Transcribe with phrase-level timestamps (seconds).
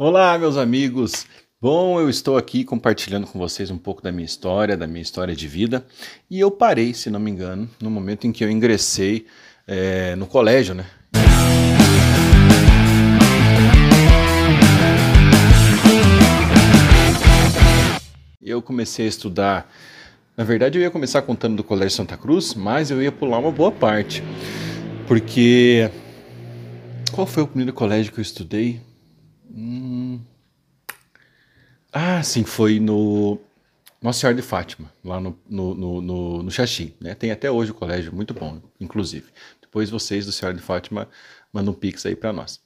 [0.00, 1.26] Olá, meus amigos.
[1.60, 5.34] Bom, eu estou aqui compartilhando com vocês um pouco da minha história, da minha história
[5.34, 5.84] de vida.
[6.30, 9.26] E eu parei, se não me engano, no momento em que eu ingressei
[9.66, 10.86] é, no colégio, né?
[18.40, 19.68] Eu comecei a estudar.
[20.36, 23.50] Na verdade, eu ia começar contando do Colégio Santa Cruz, mas eu ia pular uma
[23.50, 24.22] boa parte.
[25.08, 25.90] Porque.
[27.10, 28.86] Qual foi o primeiro colégio que eu estudei?
[29.50, 30.20] Hum...
[31.92, 33.38] Ah, sim, foi no
[34.02, 36.94] Nossa Senhora de Fátima, lá no, no, no, no, no Xaxim.
[37.00, 37.14] Né?
[37.14, 39.26] Tem até hoje o colégio, muito bom, inclusive.
[39.60, 41.08] Depois vocês do Senhora de Fátima
[41.52, 42.60] mandam um pix aí para nós.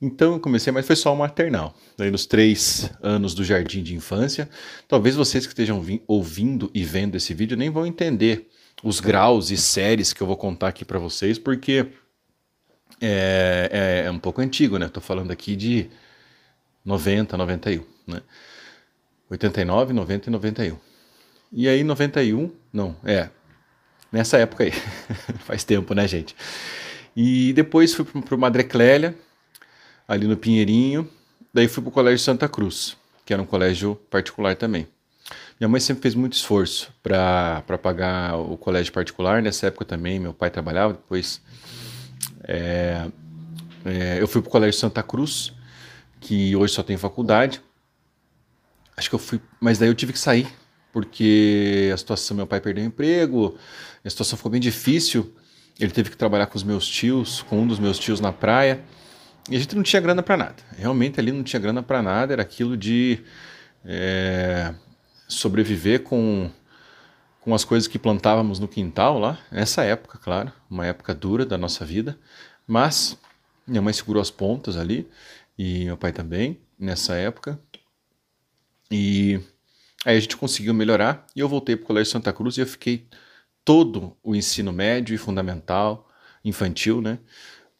[0.00, 1.74] Então eu comecei, mas foi só o maternal.
[1.96, 4.48] Daí nos três anos do jardim de infância,
[4.86, 8.48] talvez vocês que estejam ouvindo e vendo esse vídeo nem vão entender
[8.82, 11.86] os graus e séries que eu vou contar aqui para vocês, porque
[13.00, 14.86] é, é, é, um pouco antigo, né?
[14.86, 15.88] Estou falando aqui de
[16.84, 18.22] 90, 91, né?
[19.28, 20.78] 89, 90 e 91.
[21.52, 23.28] E aí 91, não, é,
[24.10, 24.72] nessa época aí,
[25.44, 26.34] faz tempo, né, gente?
[27.16, 29.16] E depois fui para o Madre Clélia,
[30.06, 31.10] ali no Pinheirinho,
[31.52, 34.86] daí fui para o Colégio Santa Cruz, que era um colégio particular também.
[35.58, 40.34] Minha mãe sempre fez muito esforço para pagar o colégio particular, nessa época também meu
[40.34, 41.40] pai trabalhava, depois
[42.44, 43.08] é,
[43.84, 45.52] é, eu fui para o Colégio Santa Cruz,
[46.20, 47.60] que hoje só tem faculdade.
[48.96, 50.48] Acho que eu fui, mas daí eu tive que sair,
[50.92, 53.56] porque a situação, meu pai perdeu o emprego,
[54.04, 55.34] a situação ficou bem difícil.
[55.78, 58.82] Ele teve que trabalhar com os meus tios, com um dos meus tios na praia.
[59.50, 60.56] E a gente não tinha grana para nada.
[60.76, 63.20] Realmente ali não tinha grana para nada, era aquilo de
[63.84, 64.74] é,
[65.28, 66.50] sobreviver com,
[67.46, 69.38] com as coisas que plantávamos no quintal lá.
[69.52, 72.18] Nessa época, claro, uma época dura da nossa vida.
[72.66, 73.16] Mas
[73.64, 75.08] minha mãe segurou as pontas ali
[75.56, 77.56] e meu pai também nessa época.
[78.90, 79.38] E
[80.04, 82.66] aí a gente conseguiu melhorar e eu voltei para o Colégio Santa Cruz e eu
[82.66, 83.06] fiquei
[83.64, 86.10] todo o ensino médio e fundamental,
[86.44, 87.20] infantil, né?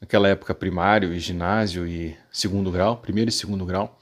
[0.00, 3.98] Naquela época primário e ginásio e segundo grau, primeiro e segundo grau,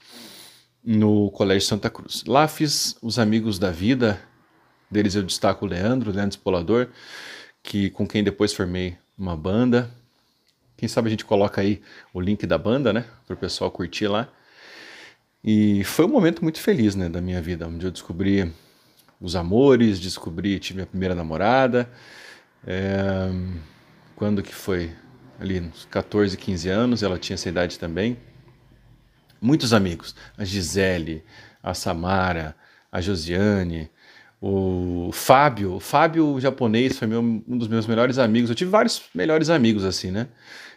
[0.83, 2.23] no Colégio Santa Cruz.
[2.27, 4.21] Lá fiz os amigos da vida,
[4.95, 6.87] deles eu destaco o Leandro, Leandro Espolador,
[7.61, 9.91] que com quem depois formei uma banda,
[10.77, 11.81] quem sabe a gente coloca aí
[12.13, 13.05] o link da banda, né?
[13.27, 14.29] Para o pessoal curtir lá.
[15.43, 18.51] E foi um momento muito feliz, né, da minha vida, onde eu descobri
[19.21, 21.89] os amores, descobri, tive minha primeira namorada.
[22.65, 23.29] É,
[24.15, 24.91] quando que foi?
[25.39, 28.17] Ali uns 14, 15 anos, ela tinha essa idade também.
[29.41, 31.23] Muitos amigos, a Gisele,
[31.61, 32.55] a Samara,
[32.91, 33.89] a Josiane,
[34.47, 38.47] o Fábio, o Fábio japonês foi meu, um dos meus melhores amigos.
[38.47, 40.27] Eu tive vários melhores amigos assim, né?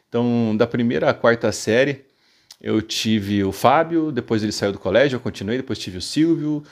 [0.08, 2.06] Então, da primeira à quarta série,
[2.62, 6.64] eu tive o Fábio, depois ele saiu do colégio, eu continuei, depois tive o Silvio,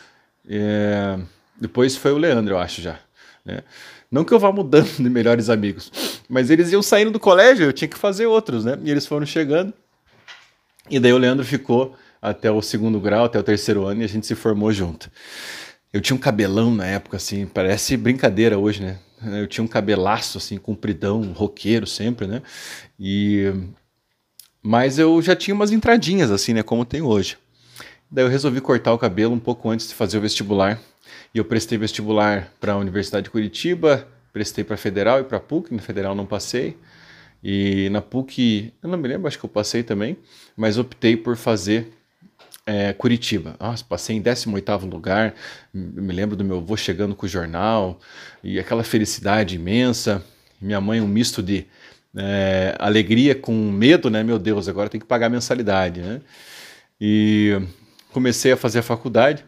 [0.48, 1.18] é,
[1.60, 2.98] depois foi o Leandro, eu acho já.
[3.44, 3.62] Né?
[4.10, 5.92] Não que eu vá mudando de melhores amigos,
[6.30, 8.78] mas eles iam saindo do colégio, eu tinha que fazer outros, né?
[8.82, 9.74] E eles foram chegando.
[10.88, 14.08] E daí o Leandro ficou até o segundo grau, até o terceiro ano, e a
[14.08, 15.10] gente se formou junto.
[15.96, 18.98] Eu tinha um cabelão na época, assim, parece brincadeira hoje, né?
[19.40, 22.42] Eu tinha um cabelaço, assim, compridão, roqueiro sempre, né?
[23.00, 23.50] E...
[24.62, 26.62] Mas eu já tinha umas entradinhas, assim, né?
[26.62, 27.38] Como tem hoje.
[28.10, 30.78] Daí eu resolvi cortar o cabelo um pouco antes de fazer o vestibular.
[31.34, 35.72] E eu prestei vestibular para a Universidade de Curitiba, prestei para Federal e para PUC.
[35.72, 36.76] Na Federal não passei.
[37.42, 40.18] E na PUC, eu não me lembro, acho que eu passei também.
[40.54, 41.90] Mas optei por fazer
[42.66, 43.56] é, Curitiba.
[43.60, 45.34] Nossa, passei em 18º lugar,
[45.72, 48.00] me lembro do meu avô chegando com o jornal,
[48.42, 50.22] e aquela felicidade imensa,
[50.60, 51.66] minha mãe um misto de
[52.16, 54.22] é, alegria com medo, né?
[54.24, 56.20] Meu Deus, agora tem que pagar mensalidade, né?
[57.00, 57.60] E
[58.12, 59.44] comecei a fazer a faculdade.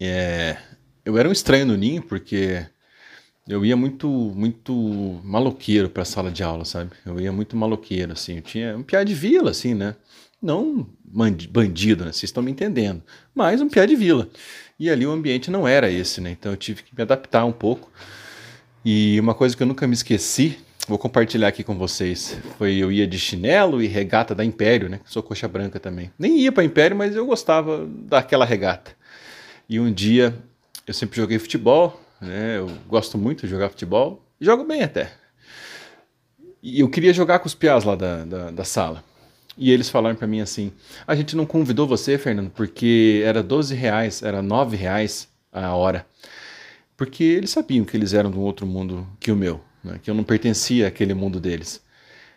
[0.00, 0.56] É,
[1.04, 2.66] eu era um estranho no ninho, porque
[3.48, 6.90] eu ia muito muito maloqueiro para a sala de aula, sabe?
[7.06, 8.36] Eu ia muito maloqueiro, assim.
[8.36, 9.94] Eu tinha um piá de vila, assim, né?
[10.42, 12.12] Não bandido, né?
[12.12, 13.02] Vocês estão me entendendo.
[13.34, 14.28] Mas um piá de vila.
[14.78, 16.30] E ali o ambiente não era esse, né?
[16.30, 17.90] Então eu tive que me adaptar um pouco.
[18.84, 20.58] E uma coisa que eu nunca me esqueci,
[20.88, 25.00] vou compartilhar aqui com vocês, foi eu ia de chinelo e regata da Império, né?
[25.04, 26.10] Sou coxa branca também.
[26.18, 28.92] Nem ia para Império, mas eu gostava daquela regata.
[29.68, 30.36] E um dia
[30.86, 32.58] eu sempre joguei futebol, né?
[32.58, 35.12] Eu gosto muito de jogar futebol, jogo bem até.
[36.62, 39.04] E eu queria jogar com os piás lá da, da, da sala.
[39.56, 40.72] E eles falaram para mim assim:
[41.06, 46.06] a gente não convidou você, Fernando, porque era 12 reais, era 9 reais a hora.
[46.96, 49.98] Porque eles sabiam que eles eram de um outro mundo que o meu, né?
[50.02, 51.82] que eu não pertencia àquele mundo deles.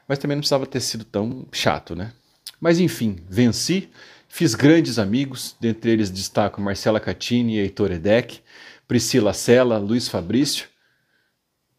[0.07, 2.12] Mas também não precisava ter sido tão chato, né?
[2.59, 3.89] Mas enfim, venci,
[4.27, 8.39] fiz grandes amigos, dentre eles destaco Marcela Catini Heitor Edek,
[8.88, 10.67] Priscila Sela, Luiz Fabrício,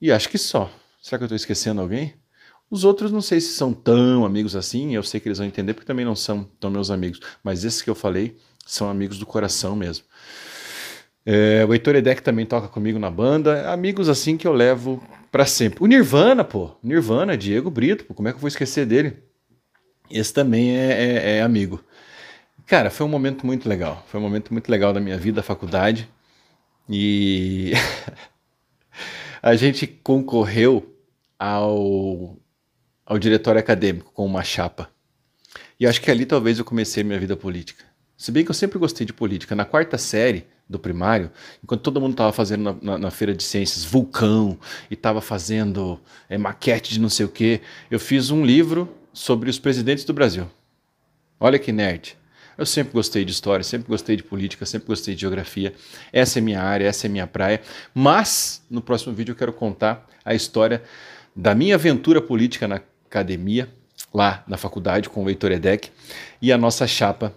[0.01, 0.71] e acho que só.
[1.01, 2.15] Será que eu estou esquecendo alguém?
[2.71, 5.75] Os outros não sei se são tão amigos assim, eu sei que eles vão entender
[5.75, 8.37] porque também não são tão meus amigos, mas esses que eu falei
[8.67, 10.05] são amigos do coração mesmo.
[11.25, 15.47] É, o Heitor Edek também toca comigo na banda, amigos assim que eu levo para
[15.47, 15.83] sempre.
[15.83, 19.17] O Nirvana, pô, Nirvana, Diego Brito, pô, como é que eu vou esquecer dele?
[20.11, 21.83] Esse também é, é, é amigo.
[22.67, 25.43] Cara, foi um momento muito legal, foi um momento muito legal da minha vida, da
[25.43, 26.09] faculdade,
[26.89, 27.73] e
[29.41, 30.97] a gente concorreu
[31.39, 32.37] ao
[33.07, 34.91] ao diretório acadêmico com uma chapa.
[35.79, 37.85] E acho que ali talvez eu comecei minha vida política.
[38.17, 39.55] Se bem que eu sempre gostei de política.
[39.55, 41.31] Na quarta série do primário,
[41.63, 44.59] enquanto todo mundo estava fazendo na, na, na, feira de ciências vulcão
[44.91, 49.49] e estava fazendo é, maquete de não sei o que, eu fiz um livro sobre
[49.49, 50.51] os presidentes do Brasil.
[51.39, 52.17] Olha que nerd.
[52.59, 55.75] Eu sempre gostei de história, sempre gostei de política, sempre gostei de geografia.
[56.11, 57.61] Essa é minha área, essa é minha praia.
[57.95, 60.83] Mas no próximo vídeo eu quero contar a história
[61.35, 62.81] da minha aventura política na
[63.17, 63.69] academia,
[64.13, 65.91] lá na faculdade, com o Heitor Edek,
[66.41, 67.33] e a nossa chapa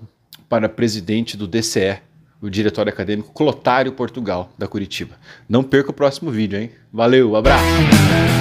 [0.47, 1.99] para presidente do DCE,
[2.41, 5.15] o Diretório Acadêmico Clotário Portugal, da Curitiba.
[5.47, 6.71] Não perca o próximo vídeo, hein?
[6.91, 8.38] Valeu, abraço!